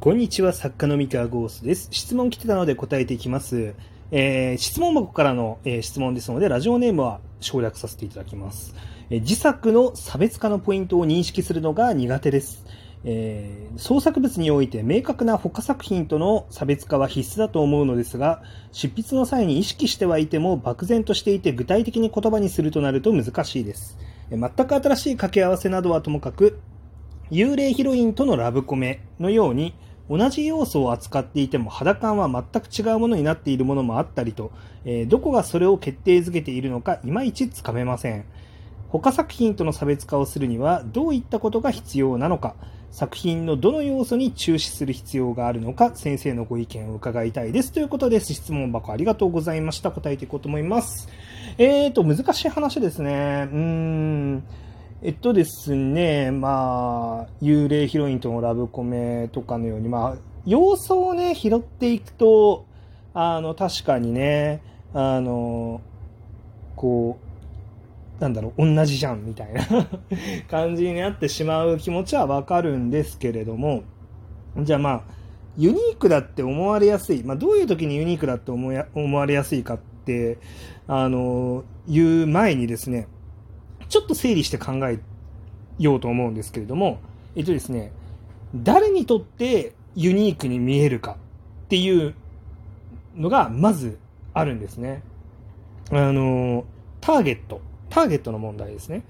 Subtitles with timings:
[0.00, 1.88] こんにちは、作家の三河ゴースです。
[1.90, 3.74] 質問来てたので答えていきます。
[4.10, 8.74] えー、質問箱からの、えー、質問ですので、ラジオネームは省略させていただきます。
[9.10, 12.64] えー、自作の差別化のポイントを認識するのが苦手です。
[13.04, 18.42] えー、創作物において明確な他作品との差別化は必須だと思うのですが、
[18.72, 23.98] 執筆の際に意識してはいても漠然としていて具体的に言葉にするとなると難しいです。
[24.30, 26.58] え全く新しい掛け合わせなどはともかく、
[27.30, 29.74] 幽霊ヒロインとのラブコメのように、
[30.10, 34.50] 同じ要素を扱っていても肌感は全く違うものになっているものもあったりと、
[34.84, 38.24] えー、どこがそれを決定づけているのかいまいちつかめません。
[38.88, 42.56] 他作品との差別化をするにはどういったことが必要なのか、
[42.90, 47.70] 作品のどの要素に注視する必要があるのか、先生のご意見を伺いたいです。
[47.70, 48.34] ということです。
[48.34, 49.92] 質問箱ありがとうございました。
[49.92, 51.08] 答えていこうと思います。
[51.56, 53.48] えーと、難しい話ですね。
[53.52, 54.42] うーん。
[55.02, 62.66] えっとですね、まあ、幽霊ヒロインとのラブコメとかのように、まあ、要素をね、拾っていくと、
[63.14, 65.80] あの、確かにね、あの、
[66.76, 67.18] こ
[68.18, 69.62] う、なんだろう、同じじゃん、みたいな
[70.50, 73.84] 感じになってしまう気持ちはわかるんですけれども、
[74.58, 75.02] じゃあまあ、
[75.56, 77.24] ユニークだって思われやすい。
[77.24, 80.36] まあ、どういう時にユニークだって思や思われやすいかって、
[80.86, 83.08] あの、言う前にですね、
[83.90, 84.98] ちょっと整理して考え
[85.78, 87.00] ようと思うんですけれども、
[87.36, 87.92] えっとですね、
[88.54, 91.16] 誰にとってユニークに見えるか
[91.64, 92.14] っていう
[93.16, 93.98] のがまず
[94.32, 95.02] あるんですね。
[95.90, 96.64] あの、
[97.00, 97.60] ターゲット。
[97.88, 99.02] ターゲットの問題ですね。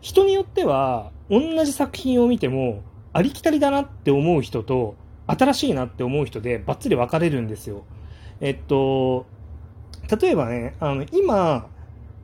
[0.00, 2.82] 人によっては同じ作品を見ても
[3.12, 7.84] ありきたりだなって思う人と新しいなって思う人でバッツリ分かれるんですよ。
[8.40, 9.26] えっと、
[10.20, 11.68] 例えばね、あの、今、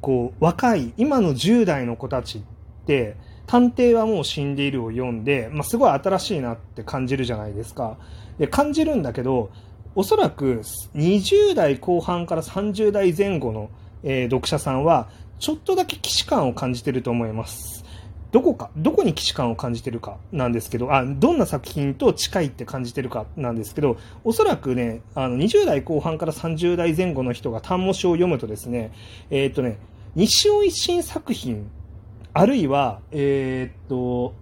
[0.05, 2.43] こう、若い、今の10代の子たちっ
[2.85, 3.17] て、
[3.47, 7.97] 探偵はもう死んでいるを読んで、まあ、すごい新しいなって感じるじゃないですか。
[8.39, 9.51] で、感じるんだけど、
[9.95, 10.61] おそらく
[10.95, 13.71] 20代後半から30代前後の、
[14.03, 15.09] えー、読者さんは、
[15.39, 17.83] ちょっとだけ既視感を感じてると思います。
[18.31, 28.93] どこか、どこに既視感を感じてるかなんですけど、あ、どんな作品と近いって感じてるかなんですけど、おそらくね、あの、20代後半から30代前後の人が単模詩を読むとですね、
[29.31, 29.79] えー、っとね、
[30.17, 31.69] 西尾維新作品、
[32.33, 34.35] あるいは、えー、っと、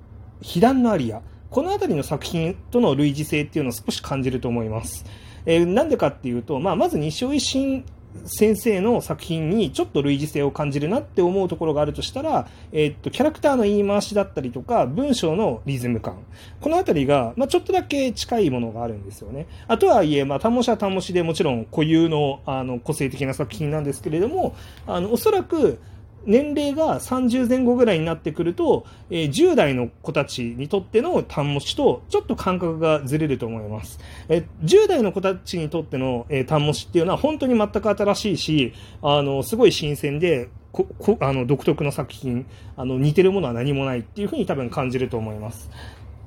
[0.43, 5.06] 被弾のアリア、この辺りの作品との類似性っていうのを少し感じると思います。
[5.47, 7.84] えー、なんでかっていうと、まあ、まず西尾維新
[8.25, 16.19] 先生の作品にちょっと類似性を感じるなって思うところがあるとしたら、えー、っと、キャラクターの言い回しだったりとか、文章のリズム感。
[16.61, 19.47] このあたりが、まあ、ちょっとだけ近いものがあるんですよね。
[19.67, 24.55] あとはいえ、まあ、単語詞は単語詞でもちろん固有の、あの、個性的な作品なんですけれども、
[24.87, 25.79] あの、おそらく、
[26.27, 33.99] 年齢が30前後ぐらいになってくると、えー、10代の子たちにとっての単模詞とちょっと感覚がずれると思います。
[34.28, 38.72] えー、10代の子たちにとっての、えー、単模詞っていうのは本当に全く新しいし、
[39.03, 42.47] あの、すごい新鮮で、ここあの独特の作品
[42.77, 45.71] あの似てるものは何もないっていうふうに多分感じると思います。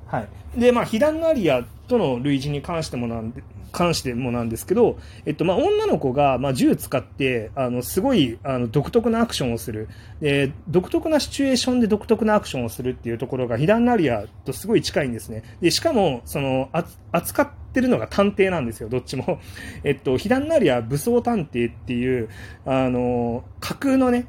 [0.06, 0.28] はい。
[0.60, 9.88] で、まあ、被弾のアリアとの類似に関してもなんで、関してもなんですけど、えっと、まあ、女の子が、まあ、銃使って、あの、すごい、あの、独特なアクションをする。
[10.20, 15.42] で、独特なシチュエーションで独特なアクションをするっていうところが、被弾のアリアとすごい近いんですね。
[15.60, 16.70] で、しかも、その、
[17.12, 19.40] 扱ってるのが探偵なんですよ、どっちも。
[19.84, 22.30] えっと、被弾のアリア武装探偵っていう、
[22.64, 24.26] あの、架空のね、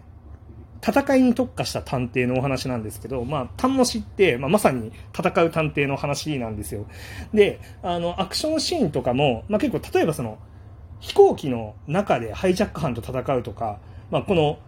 [0.86, 6.86] 戦いに特化した探偵のお話なんですけど、まあ、単模詞って、まあ、まさに戦う探偵の話なんですよ。
[7.34, 10.38] で、あの、アクションシーンとかも、まあ、結構、例えばその、
[11.00, 13.80] 飛行機の中でハイジャック犯と戦うとか、
[14.12, 14.60] まあ、この、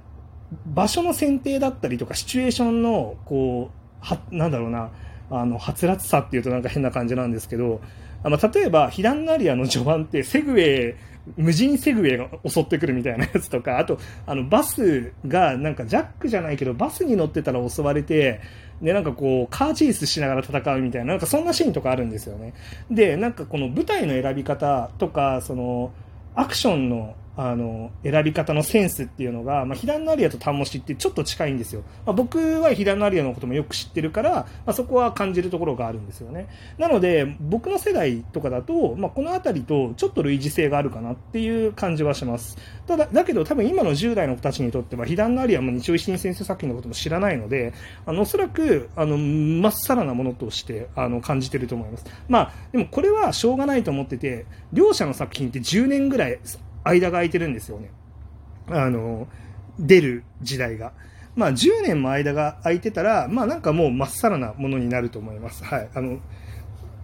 [0.66, 4.92] 場所の選定だったりとか、シチュエーションの、こう、は、なんだろうな、
[5.30, 7.82] あの、はつらつさっていうとなんか変な感じなんですけど、
[8.24, 10.96] まあ、例えば、ヒランナリアの序盤ってセグウェイ
[11.38, 18.42] 無人セグウェイが襲ってくるみたいなやつとか、あと、あの、バスが、なんかジャックじゃないけど、バスに乗ってたら襲われて、
[18.82, 22.54] で、なんかこう、カーチェイスしながら戦うみたいな、なんかそんなシーンとかあるんですよね。
[22.90, 25.92] で、なんかこの舞台の選び方とか、その、
[26.36, 31.84] アクションのあの、選び方のセンスっていうのが、まあ、ヒラノアリアとタンモシってちょっと近いんですよ。
[32.06, 36.48] まあ、僕はヒラノアリアのこともよく知ってるから、まあ、そこは感じるところがあるんですよね。
[36.78, 42.58] なので、僕の世代とかだと、まあ、この辺りとちょっと類似性があるかなっていう感じはします。
[42.88, 47.74] ただ、だけど多分今の10代の子たちにとっては、ヒラノアリアも日曜石先生作品のことも知らないので、
[48.06, 52.06] あの、おそらく、あの、まっさらなものとして、あの、感じてると思います。
[52.28, 56.40] まあ、でもこれはしょうがないと思ってて、両者の作品って10年ぐらい
[56.84, 57.92] 間が空いてるんですよね。
[58.68, 59.28] あの、
[59.80, 60.94] 出る時代が。
[61.36, 65.64] まあ、10年も間が空いてたら、まあなんかもうまっさらなものになると思います。
[65.64, 65.90] はい。
[65.94, 66.20] あの、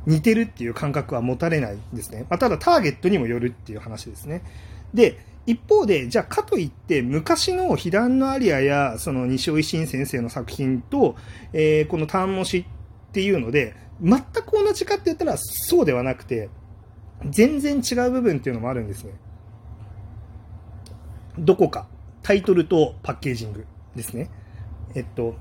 [0.06, 2.26] 似てるっていう感覚は持たれないですね。
[2.30, 4.44] まあ、ただターゲットにもよるっていう話ですね。
[4.94, 11.16] で、一方で、じゃあかといって昔の被弾のアリアやその西尾維新先生の作品と、
[11.54, 12.66] えー、このタンモシっ
[13.12, 16.50] ていうので、全く同じかって言ったらそうではなくて、
[17.30, 19.14] 全然違う部分っていうのもあるんですね。
[21.40, 21.88] どこか。
[22.24, 23.66] タイトルとパッケージング
[23.96, 24.30] ですね。
[24.96, 25.36] えっと、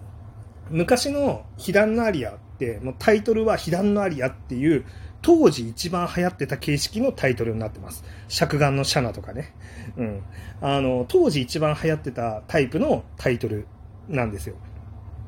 [0.70, 4.84] 昔の被弾のアリアって、もうタイトルは被弾のアリアっていう、
[5.22, 8.04] 当時一番流行ってた形式のタイトルになってます。
[8.28, 9.54] 尺眼のシャナとかね。
[9.96, 10.22] うん。
[10.60, 13.66] あの、当時一番流行ってたタイプのタイトル
[14.08, 14.56] なんですよ。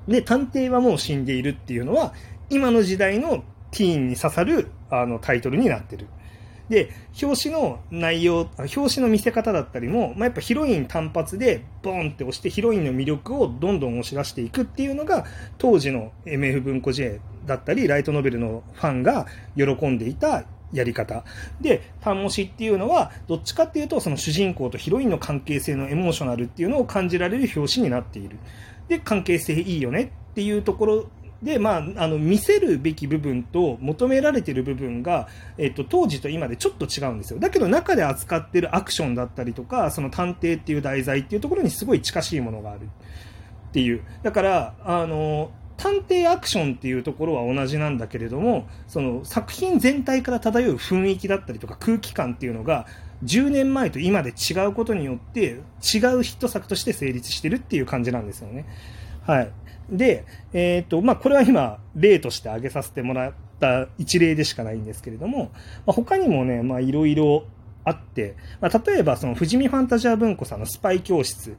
[0.07, 2.13] で、探偵はもう死んでいるっていうのは、
[2.51, 6.07] 今の時代のティーンに刺さるあのタイトルになってる。
[6.69, 6.91] で、
[7.23, 15.25] 表紙の内容、表紙の見せ方だったりも、まあ、やっぱヒロイン単発でボンって押してヒロインの魅力をどんどん押し出していくっていうのが
[15.59, 19.27] 当時の MF 文庫 J だったり、ライトノベルのファンが
[19.57, 21.25] 喜んでいたやり方。
[21.61, 28.39] で、単模しっていうのは、どっちかっていうと、その主人公とヒロインの関係性のエモーショナルっていうのを感じられる表紙になっている。
[28.89, 31.07] で、関係性いいよねっていうところ
[31.47, 35.29] で、まあ、あの、見せるべき部分と求められている部分が、
[35.59, 37.39] えっと、当時と今でちょっと違うんですよ。
[37.39, 44.03] だけど中で扱ってるアクションだったりとか、その探偵っていう題材っていうところにすごい近しいものがあるっていう。
[44.25, 52.87] だから、あの、探偵アクションっていうところは同じなんだけれども、その作品全体から漂う雰囲気だったりとか空気感っていうのが、
[53.23, 55.61] 10年前と今で違うことによって、違う
[56.25, 58.67] ヒット作として成立してるっていう感じなんですよね。
[59.25, 59.51] はい。
[59.91, 65.51] で、えっ、ー、と、まあ、これは今、例として挙げさせてもらった一例でしかないんですけれども、
[65.87, 67.45] まあ、他にもね、ま、いろいろ
[67.85, 71.57] あって、まあ、例えば、その、富士見ファンタジア文庫さんのスパイ教室、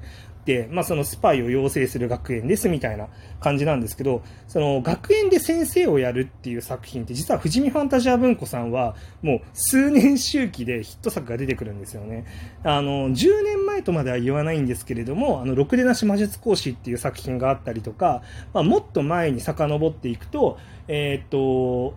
[0.71, 3.07] まあ、そのスパイを養成する学園ですみたいな
[3.39, 12.25] 感じなんですけど、その学園で先生をやるっていう作品って実は富士見ファンタジア文庫さんはもう数年周期でヒット作が出てくるんですよね。
[12.63, 18.21] あの、10年前とまでは言わないんですけれども、あの、ろくでなし魔術講師っていう作品があったりとか、
[18.53, 20.57] まあ、もっと前に遡っていくと、
[20.87, 21.95] えー、っと、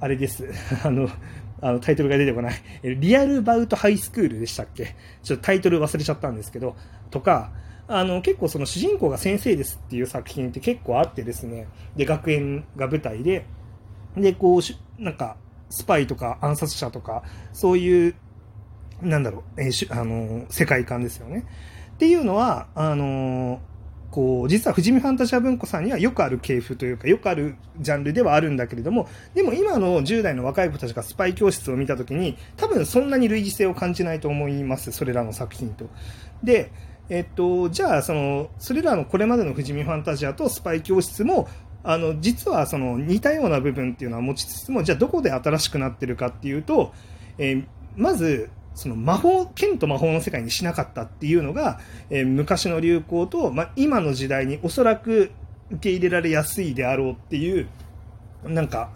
[0.00, 0.48] あれです。
[0.84, 1.08] あの、
[1.60, 2.54] あのタイトルが出てこない。
[2.82, 4.94] リアルバウトハイスクールでしたっけ？
[5.22, 6.76] ちょっとタイトル忘れちゃったんですけど、
[7.10, 7.50] とか、
[7.88, 13.46] あの、結構その主人公が先生ですっていう作品って結構あってですね、で、学園が舞台で、
[14.16, 15.36] で、こう、なんか、
[15.70, 18.14] スパイとか暗殺者とか、そういう、
[19.00, 21.46] なんだろう、えー、あの、世界観ですよね。
[21.94, 23.60] っていうのは、あの
[24.10, 35.90] こう、実は富士見ファンタジア文庫さんにはよくある系譜というか、よくあるジャンルではあるんだけれども、でも今の10代の若い子たちがスパイ教室を見たときに、多分そんなに類似性を感じないと思います、それらの作品と。
[36.42, 36.70] で、
[37.10, 41.48] えっと、じゃあ、その、それらのこれまでの富士見ファンタジアとスパイ教室も、
[41.82, 46.92] あの、実はその似たような部分っていうのは持ちつつも、じゃあどこで新しくなってるかっていうと、
[47.38, 47.64] えー、
[47.96, 55.32] まず、その魔法、剣と魔法の世界にしなかったっていうのが、えー、昔の流行と、まあ、今の時代におそらく
[55.70, 57.68] 受け入れられやすいであろうっていう、
[58.44, 58.90] なんか、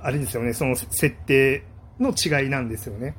[0.00, 1.62] あれですよね、その設定
[2.00, 3.14] の違いなんですよね。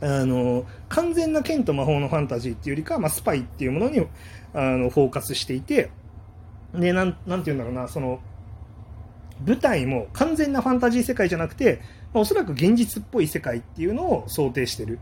[0.00, 4.06] あの、完全な剣と魔法のファンタジーっていうよりか、まあ、スパイっていうものに、
[4.52, 5.90] あの、フォーカスしていて、
[6.74, 8.20] で、なん、なんて言うんだろうな、その、
[9.44, 11.80] 舞台も完全なファンタジー世界じゃなくて、
[12.12, 14.98] まあ、おそらく現実っぽい世界っていうのを想定してる。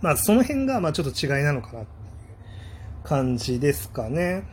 [0.00, 1.88] まあ、その辺が、まあ、ちょっと違いなのかなっていう
[3.02, 4.44] 感じですかね。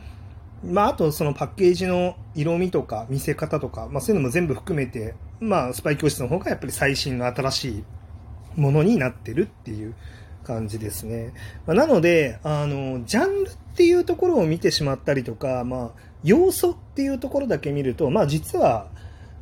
[0.64, 7.84] まあ、あと、そのパッケージの色味とか見せ方とか、まあ、そういうのも全部含めて、まあ、スパイ教室の方がやっぱり最新の新しい
[8.56, 9.94] ものになってるっていう
[10.44, 11.32] 感じですね。
[11.66, 18.88] まあ、なので、あの、ジャンルっていうところを見てしまったりとか、まあ、要素っていうところだけ見ると、まあ、実は、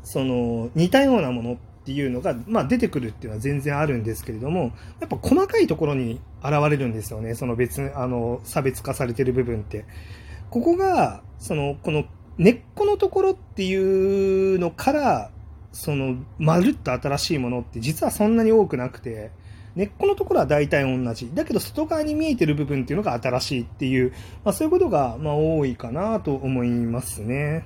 [0.03, 7.35] その、似たようなものっていうのが、まあ、出てくるっていうのは全然あるんですけれども、やっぱ細かいところに現れるんですよね。
[7.35, 9.85] その別、あの、差別化されてる部分って。
[10.51, 12.05] ここが、その、この
[12.39, 15.31] 根っこのところっていうのから、
[15.73, 19.31] その、まるっと新しいものって実はそんなに多くなくて、
[19.75, 21.31] 根っこのところは大体同じ。
[21.35, 24.13] だけど外側に見えてる部分っていうのが新しいっていう、
[24.45, 27.65] まあそういうことが、まあ多いかなと思いますね。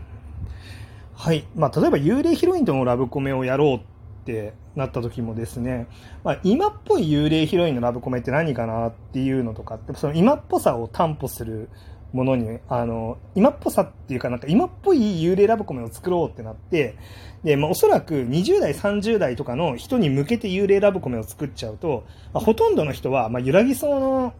[1.14, 1.44] はい。
[1.56, 3.80] まあ例えば幽霊ヒロインとのラブコメをやろうっ
[4.24, 5.88] てなった時もですね、
[6.22, 11.70] まあ今っぽい幽霊ヒロインのラブコメって何かなっていうのとか、その今っぽさを担保する
[12.12, 16.96] ものに、あの、今っぽさっていうかなんか今っぽい幽霊ラブコメを作ろうってなって、
[17.44, 24.34] で、まあおそらく20代、30代とかの人に向けて幽霊ラブコメを作っちゃうと、まあ、ほとんどの人は、まあ、揺らぎそうの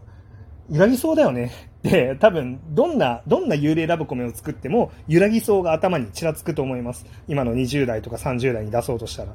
[0.69, 1.51] 揺らぎそうだよね。
[1.83, 7.05] で、多分、どんな、どんな幽霊ラブコメを作っても、揺らぎそうが頭にちらつくと思います。
[7.27, 9.33] 今の20代とか30代に出そうとしたら。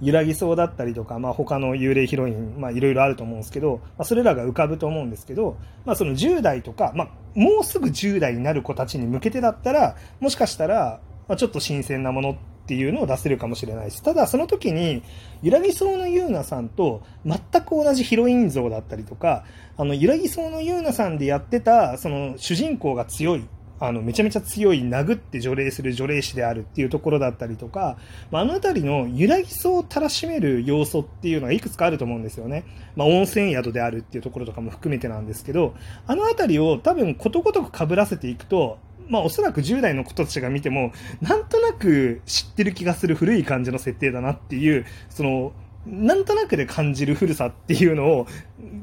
[0.00, 12.30] 揺らぎそうだったりとか、まあ、他の幽霊ヒロイン、まあ、いろいろあると思うんですけど、まあ、それらが浮かぶと思うんですけど、まあ、その10代とか、まあ、もうすぐ10代になる子たちに向けてだったら、もしかしたら、まあ、ちょっと新鮮なもの
[12.64, 14.02] っていうのを出せるかもしれないです。
[14.02, 15.02] ただ、その時に、
[15.42, 19.44] 揺らぎそうのゆうなさんと全く同じヒロイン像だったりとか、
[19.76, 23.44] あの、揺らぎそうのゆうなさんでやってた、その、主人公が強い、
[23.86, 27.96] あの、めちゃめちゃ強い殴って除霊する除霊師であるっていうところだったりとか、
[28.30, 32.64] まあ、あの辺りの揺らぎそうをたらしめる要素っていうのがいくつかあると思うんですよね。
[32.96, 35.74] まあ、温泉宿であるっていうところとかも含めてなんですけど、
[36.06, 45.52] あの辺りを多分ことごとく被らせていくと、まあおそらく10代の子たちが見ても、なんとなく知ってる気がする古い感じの設定だなっていう、その、
[45.86, 48.26] なんとなくで感じる古さっていうのを、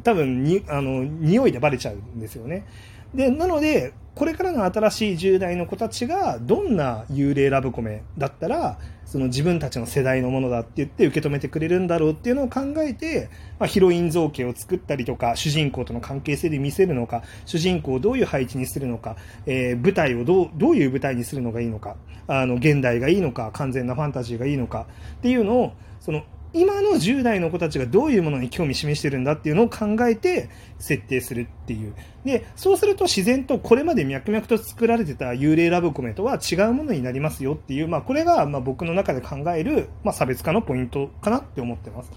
[0.04, 2.66] 多分に、あの、匂いでバレちゃうんですよね。
[3.14, 19.16] で、なので、これからの新しい10代の子たちがどんな幽霊ラブコメだったらその自分たちの世代のものだって言って受け止めてくれるんだろうっていうのを考えて、まあ、ヒロイン造形を作ったりとか主人公との関係性で見せるのか主人公をどういう配置にするのか、
[19.46, 21.96] えー、舞台をどうどういう舞台にするのがいいのか
[22.28, 24.88] あの現代がいいのか完全なファンタジーがいいのか
[25.18, 31.94] っていうのをその今の10代の子たちがどういうものに興味示してるんだっていうのを考えて設定するっていう。
[32.26, 42.12] で、そうすると自然とこれまで脈々と作られてた幽霊ラブコメとは違うものになりますよっていう、まあこれがま僕の中で考える、まあ、差別化のポイントかなって思ってます。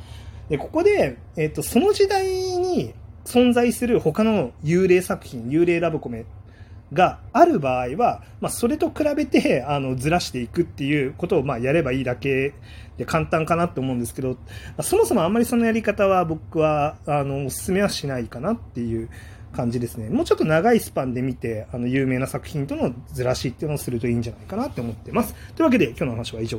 [0.48, 2.92] で、ここで、えっ、と、その時代に
[3.24, 6.24] 存在する他の幽霊作品、幽霊ラブコメ
[6.94, 12.54] がある場合は、まあ、それと比べてあのずらしていくっていうことをまあやればいいだけ
[12.96, 14.38] で簡単かなと思うんですけど、
[14.80, 19.10] そもそもあんまりそのやり方は僕はあのお勧めはしないかなっていう
[19.54, 20.08] 感じですね。
[20.08, 25.34] もうちょっと長いスパンで見て、あの有名な作品とのずらしっていうのをするといいんじゃないかなって思ってます。
[25.56, 26.52] というわけで今日の話は以上